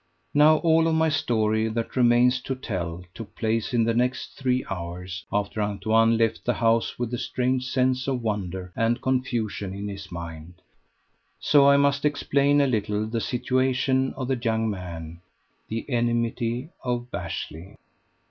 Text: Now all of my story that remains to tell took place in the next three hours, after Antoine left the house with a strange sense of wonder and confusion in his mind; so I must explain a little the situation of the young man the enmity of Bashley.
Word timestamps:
Now 0.33 0.57
all 0.57 0.87
of 0.87 0.95
my 0.95 1.09
story 1.09 1.67
that 1.67 1.95
remains 1.95 2.41
to 2.41 2.55
tell 2.55 3.03
took 3.13 3.35
place 3.35 3.71
in 3.71 3.83
the 3.83 3.93
next 3.93 4.33
three 4.35 4.65
hours, 4.67 5.23
after 5.31 5.61
Antoine 5.61 6.17
left 6.17 6.43
the 6.43 6.55
house 6.55 6.97
with 6.97 7.13
a 7.13 7.19
strange 7.19 7.67
sense 7.69 8.07
of 8.07 8.23
wonder 8.23 8.73
and 8.75 8.99
confusion 8.99 9.75
in 9.75 9.87
his 9.87 10.11
mind; 10.11 10.55
so 11.39 11.69
I 11.69 11.77
must 11.77 12.03
explain 12.03 12.61
a 12.61 12.65
little 12.65 13.05
the 13.05 13.21
situation 13.21 14.15
of 14.15 14.27
the 14.27 14.35
young 14.37 14.71
man 14.71 15.21
the 15.69 15.87
enmity 15.87 16.69
of 16.83 17.11
Bashley. 17.11 17.75